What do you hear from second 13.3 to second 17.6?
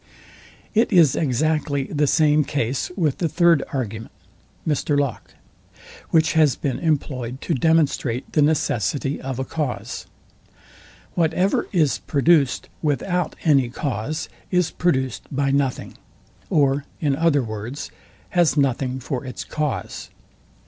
any cause, is produced by nothing; or in other